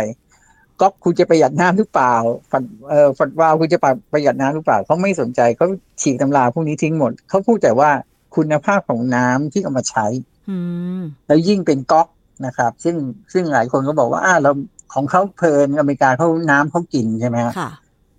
[0.80, 2.14] ก๊อกคุณจะประหยัดน้ำหรือเปล่า
[2.50, 3.78] ฝัดเอ่อฝัดวาล์วคุณจะ
[4.12, 5.66] ประหยัดน้ำหรือเปล่าเขาไม่สนใจเขา
[6.02, 7.90] ฉีกตำราพวกนี้ทิ้งหมดเขาพูดแต่ว่า
[8.36, 10.06] คุณภาพของน้ำที่เอามาใช้
[10.50, 10.56] อื
[11.00, 12.08] มแล้วยิ่งเป็นก๊อก
[12.46, 12.96] นะครับ ซึ่ง
[13.32, 14.50] ซึ่งหลายคนก็บอกว่าอ่าเรา
[14.94, 17.70] ของเขาเพลินอเมริกาเขาน้ำเขากินใช่ไหมฮะค่ะ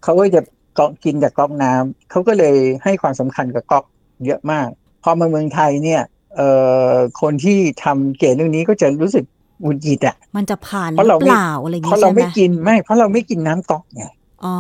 [0.04, 0.42] เขาก็จะ
[0.78, 3.86] ก๊อกกินจากก๊อกน้ำเขาก็เลยให้ความสำคัญกับก๊อก
[4.26, 4.68] เยอะมาก
[5.04, 6.02] พอมาเมืองไทยเนี่ย
[6.36, 6.50] เอ่
[6.92, 9.26] อคนที่ทำเกณฑ์เรื่องนี้ก็จะรู้สึก
[9.62, 14.04] หงุดหงิดอะ มันจะผ่านหเพราะรืเราอไม่เปล่าอะไรอย่างเพงี้ราะเราใช่ไหมไม่กินไม่ เพราะเราไม่กินน้ำก๊อกไง
[14.46, 14.56] อ๋อ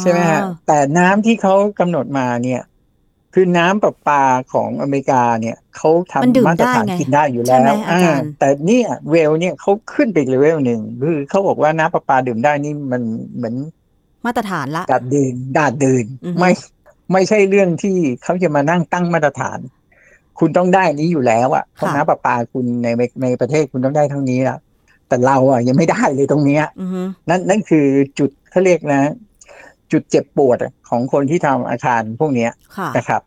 [0.00, 2.62] ใช่ไหมฮะแต่น้ำที่เขากำหนดมาเนี่ย
[3.38, 4.22] คือน้ำประปา
[4.52, 5.90] ของอเมริกาเนี่ยเขา
[6.24, 13.02] มันดื่มทำมาตรฐานได้ไงกินได้อยู่ใช่แล้วไหมอาจารย์แต่เนี่ยเวลเนี่ยเขาขึ้นไปอีกเลเวลหนึ่งคือเขาบอกว่าน้ำประปาดื่มได้นี่มัน
[13.36, 13.54] เหมือน
[14.26, 16.50] มาตรฐานละดาดดื่นดาดดื่นอือฮึไม่
[17.12, 19.58] ไม่ใช่เรื่องที่เขาจะมานั่งตั้งมาตรฐาน
[20.38, 22.88] คุณต้องได้นี้อยู่แล้วอะเพราะน้ำประปาคุณใน
[23.22, 24.58] ในประเทศคุณต้องได้เท่านี้ละ
[25.08, 27.86] แต่เราอะยังไม่ได้เลยตรงเนี้ยอือฮึนั่นนั่นคือ
[28.18, 29.02] จุดเขาเรียกนะ
[29.92, 33.22] จุดเจ็บปวดของคนที่ทำอาคารพวกเนี้ยค่ะนะครับ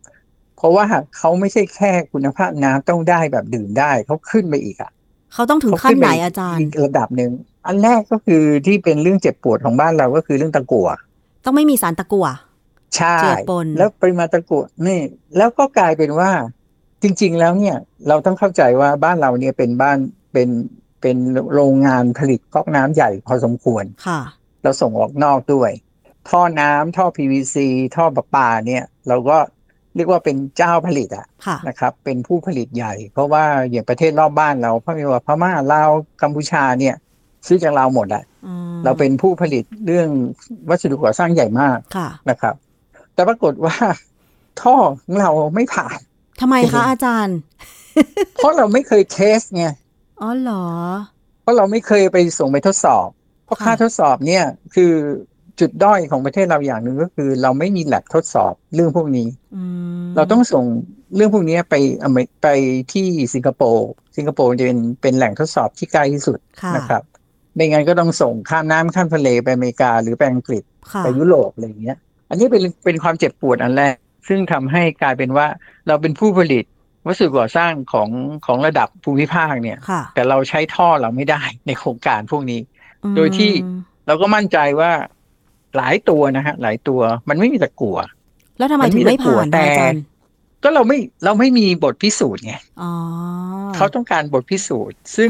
[0.57, 0.85] เพราะว่า
[1.17, 4.91] เขาไม่ใช่แค่คุณภาพน้ำต้องได้แบบดื่มได้เขาขึ้นไปอีกอะ
[5.33, 7.31] เขาต้องถึงขั้นไหนอาจารย์อีกระดับหนึ่ง
[7.67, 10.87] อันแรกก็คือที่เป็นเรื่องเจ็บปวดของบ้านเราก็คือเรื่องตะกั่ว
[11.45, 12.27] ต้องไม่มีสารตะกั่ว
[12.95, 14.99] ใช่เจือปนแล้วปริมาณตะกั่วนี่
[15.37, 16.31] แล้วก็กลายเป็นว่า
[17.03, 19.97] จริง ๆ แล้วเนี่ย เราต้องเข้าใจว่าบ้านเราเนี่ยเป็นบ้าน
[20.33, 20.49] เป็น
[21.01, 21.17] เป็น
[21.53, 24.19] โรงงานผลิตก๊อกน้ำใหญ่พอสมควรค่ะ
[24.63, 25.71] เราส่งออกนอกด้วย
[26.29, 27.55] ท่อน้ำท่อ PVC
[27.95, 29.37] ท่อประปาเนี่ย เราก็
[29.95, 36.95] เรียกว่าเป็นเจ้าผลิตอะค่ะนะครับ เป็นผู้ผลิตใหญ่ เพราะว่าอย่างประเทศรอบบ้านเราพไม่ว่าพม่าลาวกัมพูชาเนี่ย
[37.47, 40.09] ซื้อจากเราหมดอะอืมเราเป็นผู้ผลิตเรื่อง
[40.69, 42.55] วัสดุก่อสร้างใหญ่มากค่ะนะครับ
[43.13, 43.75] แต่ปรากฏว่า
[44.61, 45.99] ท่อของเราไม่ผ่าน
[46.41, 47.37] ทำไมจริคะงอาจารย์
[48.35, 49.65] เพราะเราไม่เคยเทสไง
[50.21, 50.65] อ๋อเหรอ
[51.41, 53.07] เพราะเราไม่เคยไปส่งไปทดสอบ
[53.45, 54.93] เพราะค่ะค่าทดสอบเนี่ย คือ
[55.59, 59.63] จุดด้อยของประเทศเราอย่างหนึ่งก็คือ เราไม่มีแลบทดสอบเรื่องพวกนี้อื
[60.01, 60.65] มเราต้องส่ง
[61.15, 62.47] เรื่องพวกนี้ไปอเมริไป
[62.93, 67.03] ที่สิงคโปร์สิงคโปร์จะเป็นเป็นแหล่งทดสอบที่ใกล้ที่สุดค่ะนะครับ
[67.55, 71.97] ไม่งั้นก็ต้องส่งข้ามน้ำข้ามทะเลไปอเมริกาหรือไปอังกฤษค่ะไปยุโรปอะไรอย่างเงี้ย
[72.29, 73.95] อันนี้เป็นเป็นความเจ็บปวดอันแรก
[74.27, 75.47] ซึ่งทำให้กลายเป็นว่า
[75.87, 76.65] เราเป็นผู้ผลิต
[77.05, 78.09] วัสดุก่อสร้างของ
[78.45, 82.61] ของระดับภูมิภาคเนี่ยค่ะแต่เราใช้ท่อเราไม่ได้ในโครงการพวกนี้
[83.03, 83.51] อืมโดยที่
[84.07, 84.91] เราก็มั่นใจว่า
[85.77, 87.97] หลายตัวนะฮะหลายตัวมันไม่มีตะกั่ว
[88.57, 90.03] แล้วทำไมมันถึมีงไม่ตะกั่ผ่าวนแต่คะอาจารย์
[90.63, 92.91] ก็เราไม่เราไม่มีบทพิสูจน์ไงอ๋อ
[93.75, 95.29] เขาต้องการบทพิสูจน์ ซึ่ง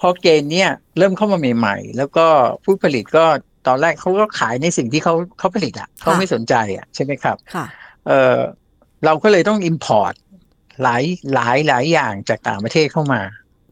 [0.00, 2.26] พอเกณฑ์เนี่ยเริ่มเข้ามาใหม่ๆ แล้วก็
[2.64, 3.24] ผู้ผลิตก็
[3.66, 7.66] ตอนแรกเขาก็ขายในสิ่งที่เขาเขาผลิตอะเขาไม่สนใจอะใช่ไหมครับค่ะ
[8.06, 8.38] เออ
[9.04, 10.14] เราก็เลยต้อง import
[10.82, 11.02] หลาย
[11.34, 13.20] หลายหลายอย่างจากต่างประเทศเข้ามา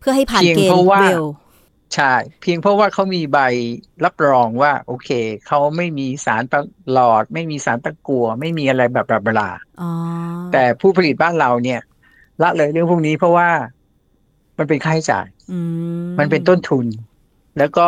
[0.01, 1.25] เพื่อให้ผ่านเพียงเกณเพฑ์ราะว่าเวล
[1.95, 3.39] ใช่ เพียงเพราะว่าเขามีใบ
[4.05, 5.11] รับรองว่า โอเค
[5.47, 9.51] เขาไม่มีสารประหลอด ไม่มีสารตะกัว ไม่มีอะไรแบบแบบลา
[10.53, 11.81] แต่ผู้ผลิตบ้านเราเนี่ย
[12.43, 13.49] ละเลยเรื่องพวกนี้เพราะว่า
[14.59, 15.27] มันเป็นค่าใช้จ่าย
[16.19, 16.87] มันเป็นต้นทุน
[17.59, 17.87] แล้วก็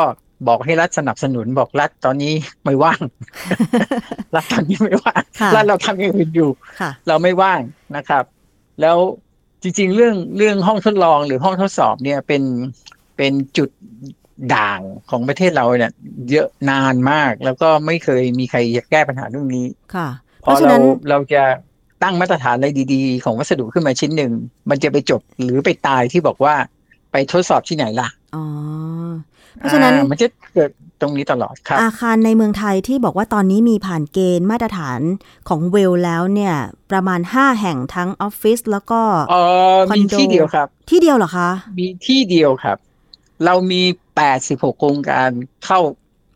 [0.48, 2.34] บอกให้รัฐสนับสนุนบอกรัฐตอนนี้
[2.64, 3.00] ไม่ว่าง
[4.34, 5.22] รัฐตอนนี้ไม่ว่าง
[5.54, 6.50] รัฐเราทำอย่างอื่นอยู่
[7.08, 7.60] เราไม่ว่าง
[7.96, 8.24] นะครับ
[8.80, 8.96] แล้ว
[9.62, 12.42] จริง ๆ เรื่องเรื่องห้องทดลองหรือห้องทดสอบเนี่ยเป็น
[13.20, 13.70] เป็นจุด
[14.54, 14.80] ด่าง
[15.10, 15.92] ของประเทศเราเนี่ย
[16.30, 18.58] เยอะนานมาก แล้วก็ไม่เคยมีใคร
[18.90, 20.08] แก้ปัญหาเรื่องนี้ค่ะ
[20.42, 21.42] เพพอราะฉะเรานั้นเราจะ
[22.02, 24.32] ตั้งมาตรฐานอะไรดีๆ ของวัสดุขึ้นมาชิ้นหนึ่ง
[24.70, 26.54] มันจะไปจบหรือไปตายที่บอกว่า
[27.12, 28.44] ไปทดสอบที่ไหนล่ะ อ๋อ
[29.58, 35.00] เพราะฉะนั้นอ่มันจะเกิดตรงนี้ตลอดครับ อาคารในเมืองไทยที่บอกว่าตอนนี้มีผ่านเกณฑ์มาตรฐาน
[35.48, 36.54] ของเวลแล้วเนี่ย
[36.90, 39.34] ประมาณ 5 แห่งทั้งออฟฟิศแล้วก็เอ
[39.76, 42.78] อคอนมีโดที่เดียวครับ ที่เดียวเหรอคะ มีที่เดียวครับ
[43.44, 43.82] เรามี
[44.30, 45.30] 86โครงการ
[45.66, 45.80] เข้า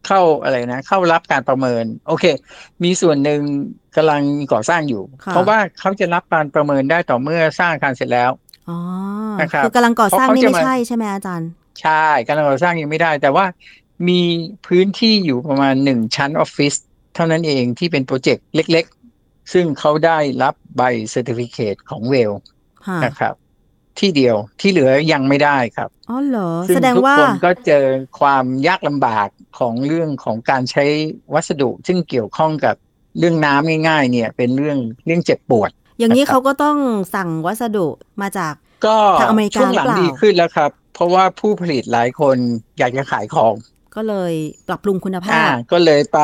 [0.06, 2.24] เข้าอะไรนะ เข้ารับการประเมิน โอเค
[2.84, 3.40] มีส่วนหนึ่ง
[3.96, 8.30] กำลังก่อสร้างอยู่ค่ะเพราะว่าเขาจะรับการประเมินได้ต่อเมื่อสร้างอาคารเสร็จแล้ว
[8.68, 8.78] อ๋อ
[9.40, 11.48] นะครับคือกำลังก่อสร้างเพราะนี่เขาจะไม่มาใช่ใช่ไหมอาจารย์
[11.82, 13.44] ใช่กำลังก่อสร้างยังไม่ได้ แต่ว่า
[14.08, 14.22] มี
[14.66, 16.74] พื้นที่อยู่ประมาณหนึ่งชั้นออฟฟิศ
[17.14, 18.84] เท่านั้นเองที่เป็น project เล็ก
[19.18, 22.32] ๆ ซึ่งเขาได้รับใบ certificate ของ WELL
[22.86, 23.34] ค่ะนะครับ
[24.00, 27.85] ที่เดียวที่เหลือยังไม่ได้ครับอ๋อเหรอซึ่แสดงทุกว่าคนกซึ่งทุกคนก็เจอ
[28.20, 29.28] ความยากลำบาก
[29.59, 30.85] ของเรื่องของการใช้
[31.35, 32.74] วัสดุ ซึ่งเกี่ยวข้องกับ
[33.18, 36.76] เรื่องน้ำง่ายๆ เนี่ย เป็นเรื่องเรื่องเจ็บปวด อย่างนี้นะครับเขาก็ต้อง
[37.14, 37.87] สั่งวัสดุ
[38.22, 38.54] มาจาก
[38.87, 42.37] ก็ทางอเมริกาช่วงหลังหรือเปล่าดีขึ้นแล้วครับ เพราะว่าผู้ผลิตหลายคน
[42.78, 43.54] อยากจะขายของ
[43.96, 44.33] ก็เลย
[44.68, 46.20] ปรับปรุงคุณภาอ่าพก็เลยไป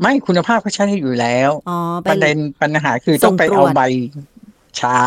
[0.00, 3.82] ไม่คุณภาพเขาใช้อยู่แล้วอ๋อไปประเด็นปัญหาคือต้องไปส่งตรเอาวจใบ
[4.78, 4.86] ใช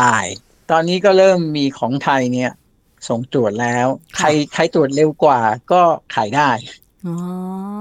[0.70, 2.52] ตอนนี้ก็เริ่มมีของไทยเนี่ย
[3.08, 5.40] ส่งตรวจแล้ว ใครใครตรวจเร็วกว่า
[5.72, 5.82] ก็
[6.14, 6.50] ขายได้
[7.06, 7.16] อ๋อ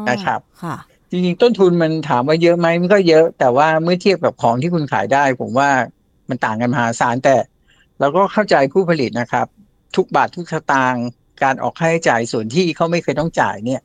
[0.10, 0.76] นะครับค่ะ
[1.10, 5.70] จริงๆต้นทุนมันถามว่าเยอะไหมมันก็เยอะ แต่ว่าเมื่อเทียบกับของที่คุณขายได้ ผมว่า
[6.30, 7.36] มันต่างกันมหาศาลแต่
[8.00, 9.48] เราก็เข้าใจผู้ผลิตนะครับ
[9.96, 11.06] ทุกบาททุกสตางค์
[11.44, 13.82] การออกค่าใช้จ่ายส่วนที่เขาไม่เคยต้องจ่ายเนี่ย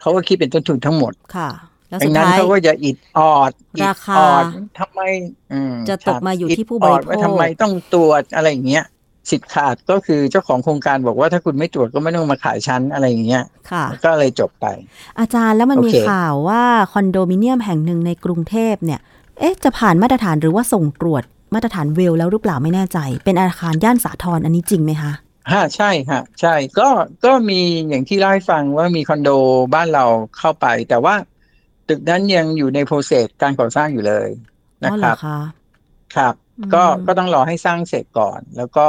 [0.00, 1.50] เขาก็คิดเป็นต้นทุนทั้งหมดค่ะ
[1.92, 4.44] แล้วดัสุงดนั้นท้ายเขาก็จะอิดออดอิดราคาออด
[4.78, 5.00] ทำไม
[5.52, 8.84] อืมจะตกมาอยู่ครับที่ผู้ดออดบริโภคว่าทำไมต้องตรวจอะไรอย่างเงี้ย
[9.30, 14.66] สิทธิ์ขาดก็คือเจ้าของโครงการบอกว่าถ้าคุณไม่ตรวจก็ไม่ต้องมาขายชั้นอะไรอย่างเงี้ยค่ะก็เลยจบไป
[15.20, 19.00] โอเคอาจารย์แล้วมันมีข่าวว่าคอนโดมิเนียมแห่งหนึ่งในกรุงเทพเนี่ย
[19.38, 21.22] เอ๊ะจะผ่านมาตรฐานหรือว่าส่งตรวจ
[21.54, 25.12] มาตรฐาน WELL แล้วหรือเปล่าไม่แน่ใจ เป็นอาคารย่านสาทรอันนี้จริงไหมคะ
[25.52, 26.88] ฮะใช่ฮะใช่ก็
[27.24, 29.30] ก็มีอย่างที่เล่าให้ฟังว่ามีคอนโด
[29.74, 30.04] บ้านเรา
[30.38, 31.14] เข้าไป แต่ว่า
[31.88, 34.28] ตึกนั้นยังอยู่ใน process การก่อสร้างอยู่เลย
[34.84, 35.38] อ๋อเหรอคะนะ
[36.16, 38.86] ครับครับอืมก็ก็ต้องรอให้สร้างเสร็จก่อน แล้วก็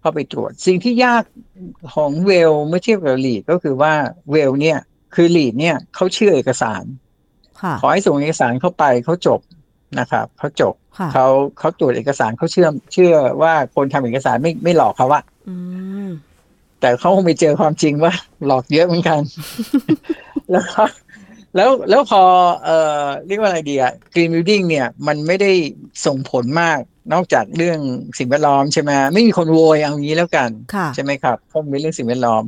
[0.00, 1.22] เข้าไปตรวจ สิ่งที่ยาก
[1.94, 3.92] ของ WELL เมื่อเทียบกับ LEED ก็คือว่า
[4.30, 4.78] WELL เนี่ย
[5.14, 6.84] คือ LEED เนี่ยเขาเชื่อเอกสาร
[7.62, 9.40] ค่ะขอให้ส่งเอกสารเข้าไปเขาจบ
[9.98, 11.26] นะครับเขาจบค่ะเขา
[11.58, 15.56] เขาตรวจเอกสารเขาเชื่อเชื่อว่าคนทำเอกสารไม่ไม่หลอกเขาว่าอื
[16.06, 16.08] ม
[16.80, 18.12] แต่เขาคงไปเจอความจริงว่า
[18.46, 19.20] หลอกเยอะเหมือนกัน
[20.50, 20.82] แล้วก็
[21.56, 22.22] แล้วแล้วพอ
[22.64, 25.52] เอ่อเรียกว่าอะไรดีอะ green building เนี่ยมันไม่ได้
[26.06, 26.78] ส่งผลมาก
[27.12, 27.78] นอกจากเรื่อง
[28.18, 32.42] สิ่งแวดล้อมใช่ไหมไม่มีคนโวยเอางี้แล้วกันค่ะใช่ไหมครับเพราะมันเป็นเรื่องสิ่งแวดล้อม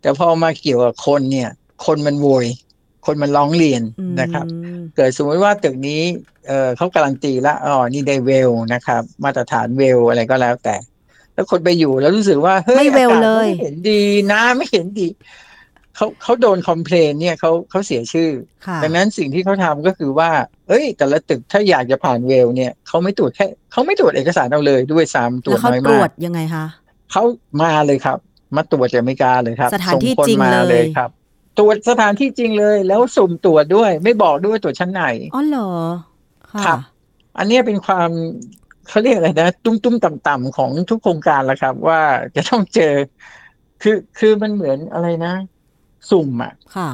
[0.00, 1.50] แต่พอมาเกี่ยวกับคนเนี่ย
[1.86, 2.46] คนมันโวย
[3.06, 3.82] คนมันร้องเรียน
[4.20, 6.02] นะครับอืมเกิดสมมติว่าตึกนี้
[6.48, 10.76] เออเขาการันตีแล้วอ๋อนี่ได้เวลนะครับ มาตรฐานเวลอะไรก็แล้วแต่
[11.34, 15.06] แล้วคนไปอยู่แล้วรู้สึกว่าเฮ้ยไม่เวลอากาศเลยไม่เห็นดีนะไม่เห็นดี
[15.96, 18.30] เขาเขาโดนคอมเพลนเนี่ยเขาเขาเสียชื่อ
[18.66, 20.30] ค่ะดังนั้นสิ่งที่เขาทำก็คือว่า
[20.68, 26.66] เอ้ย แต่ละตึกถ้าอยากจะผ่านเวลเนี่ยเขาไม่ตรวจแค่เขาไม่ตรวจเอกสารเราเลยด้วยซ้ำตรวแล้จวเขาน้อยตรมาวกจยังไงคะ
[27.12, 27.22] เขา
[27.62, 28.18] มาเลยครับ
[28.56, 31.10] มาตรวจจากอเมริกาเลยครับสถานที่ส่คนจริงมาเลยครับ
[31.58, 35.04] ตรวจสถานที่จริงเลย แล้วสุ่มตรวจด้วย ไม่บอกด้วยว่าตรวจชั้นไหน
[35.34, 35.70] อ๋อเหรอ
[36.52, 36.78] ค่ะครับ
[37.38, 38.10] อันเนี้ยเป็นความ
[38.88, 42.00] เขาเรียกอะไรนะ ตุ้มตุ้มต่ำต่ำๆของทุกโครงการแล้วครับ ว่า
[42.36, 42.94] จะต้องเจอ
[43.82, 45.34] คือคือมันเหมือนอะไรนะ
[46.10, 46.90] สุ่มอะค่ะ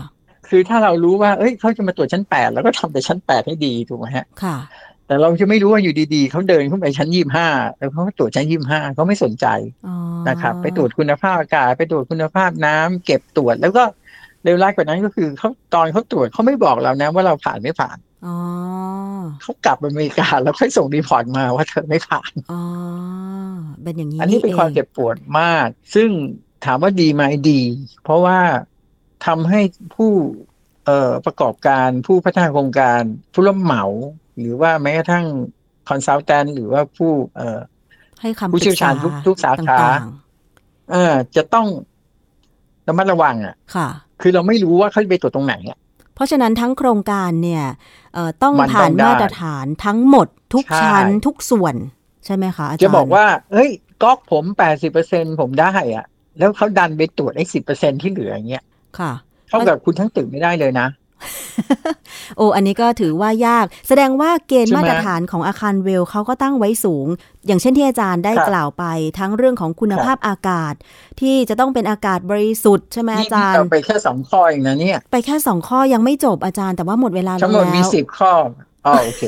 [0.49, 4.57] คือถ้าเรารู้ว่าเอ้ยเขาจะมาตรวจชั้นแปดแล้วก็ทำแต่ชั้นแปดให้ดีถูกไหมฮะค่ะ
[5.07, 9.47] แต่เราจะไม่รู้ว่าอยู่ดีๆเขาเดินขึ้นไปชั้นยี่ห้าแล้วเขาก็ตรวจชั้นยี่ห้าเขาไม่สนใจ
[9.87, 9.95] อ๋อ
[10.29, 13.85] นะครับ ไปตรวจคุณภาพอากาศไปตรวจคุณภาพน้ำเก็บตรวจแล้วก็
[14.45, 18.37] เลวร้ายกว่านั้นก็คือเขาตอนเขาตรวจเขาไม่บอกเรานะว่าเราผ่านไม่ผ่านอ๋อ
[19.43, 22.63] เขากลับอเมริกาแล้วค่อยส่ง report มาว่าเธอไม่ผ่านอ๋อ
[23.83, 26.09] เป็นอย่างนี้อันนี้เป็นความองเจ็บปวดมาก ซึ่ง
[26.65, 27.61] ถามว่าดีไหมดี
[28.05, 28.39] เพราะว่า
[29.27, 29.61] ทำให้
[29.97, 30.13] ผู้
[30.87, 33.03] เอ่อประกอบการผู้พัฒนาโครงการ
[33.33, 33.85] ผู้รับเหมา
[34.39, 35.27] หรือว่าแม้กระทั่ง
[35.89, 37.59] คอนซัลแทนหรือว่าผู้เอ่อ
[38.21, 40.01] ให้คำผู้เชี่ยวชาญปรึทุกทุกสาขาต่ง
[40.91, 41.67] เออจะต้อง
[42.89, 43.89] ระมัดระวังอะๆค่ะ
[44.21, 45.79] คือเราไม่รู้ว่าเขาจะไปตรวจตรงไหนอะ
[46.15, 47.65] เพราะฉะนั้นทั้งโครงการเนี่ย
[48.15, 51.75] เอ่อต้องมันต้องผ่านได้มาตรฐานทั้งหมดทุกใช่ชั้นทุกส่วน
[52.25, 53.71] ใช่ไหมคะอาจารย์จะบอกว่าเฮ้ย
[54.03, 56.07] ก๊อกผมแปดสิบเปอร์เซ็นผมได้อะ
[56.39, 58.65] แล้วเขาดันไปตรวจไอ้สิบเปอร์เซ็นที่เหลืออย่างเงี้ย
[58.99, 59.13] ค่ะ
[59.49, 60.89] เท่ากับคุณทั้งตึกไม่ได้เลยนะ
[62.37, 67.07] โอ้อันนี้ก็ถือว่ายาก แสดงว่าเกณฑ์ใช่ไหมมาตรฐานของอาคารเวลเขาก็ตั้งไว้สูง
[67.47, 68.85] อย่างเช่นที่อาจารย์ได้ครับกล่าวไป
[69.19, 70.75] ทั้งเรื่องของคุณครับภาพอากาศ
[71.21, 78.33] ที่จะต้องเป็นอากาศบริสุทธิ์ใช่ไหมอานี่จารเราย์ไปแค่สองข้อเองนะเนี่ย ไปแค่สองข้อยังไม่จบอาจารย์แต่ว่าหมดเวลาแล้ทั้วงหมดมีสิบข้อ
[78.87, 79.23] อ๋อโอเค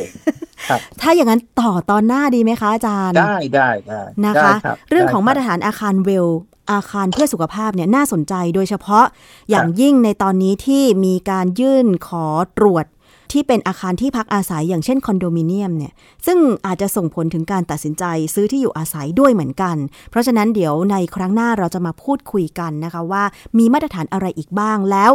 [1.01, 6.27] ถ้าอย่างนั้นต่อตอนหน้าดีไหมคะอาจารย์ ได้ได้ได้นะคะได้รับเรื่องของได้มาตครบฐานอาคารเวล
[6.71, 9.05] อาคารเพื่อสุขภาพเนี่ยน่าสนใจโดยเฉพาะ
[9.51, 12.27] อย่างยิ่งในตอนนี้ที่มีการยื่นขอ
[12.59, 12.87] ตรวจ
[13.33, 15.93] ที่เป็นอาคารที่พักอาศัยอย่างเช่นคอนโดมิเนียมเนี่ย
[16.27, 19.77] ซึ่งอาจจะส่งผลถึงการตัดสินใจซื้อที่อยู่อาศัยด้วยเหมือนกัน
[20.11, 23.25] เพราะฉะนั้นเดี๋ยวในครั้งหน้าเราจะมาพูดคุยกันนะคะว่า
[23.59, 25.13] มีมาตรฐานอะไรอีกบ้างแล้ว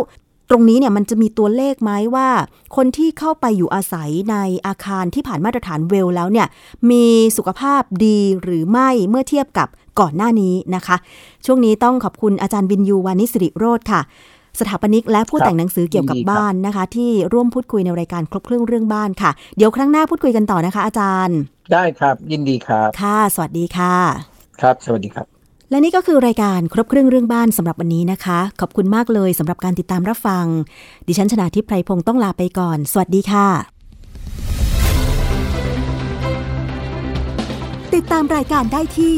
[0.50, 2.30] ตรงนี้เนี่ยมันจะมีตัวเลขไหมว่า
[2.76, 6.48] คนที่เข้าไปอยู่อาศัยในอาคารที่ผ่านมาตรฐานเวลแล้วเนี่ย
[6.92, 7.06] มี
[7.38, 9.68] สุขภาพดีหรือไม่เมื่อเทียบกับ
[10.00, 10.96] ก่อนหน้านี้นะคะ
[11.46, 14.02] ช่วงนี้ต้องขอบคุณอาจารย์บินยูวานิสิริโรธค่ะ
[14.60, 21.38] สถาปนิกและผู้ครับแต่งหนังสือเกี่ยวกับยินดีครับบ้านนะคะ ที่ร่วมพูดคุยในรายการครบเครื่องเรื่องบ้านค่ะ เดี๋ยวครั้งหน้าพูดคุยกันต่อนะคะ อาจารย์
[21.74, 23.96] ได้ครับ ยินดีครับ ค่ะ สวัสดีค่ะ
[24.62, 25.26] ครับ สวัสดีครับ
[25.70, 30.46] และนี่ก็คือรายการครบเครื่องเรื่องบ้านสำหรับวันนี้นะคะ ขอบคุณมากเลยสำหรับการติดตามรับฟัง
[31.08, 33.48] ดิฉันชนาทิพไพรพงศ์ต้องลาไปก่อน สวัสดีค่ะ
[37.96, 39.18] ติดตามรายการได้ที่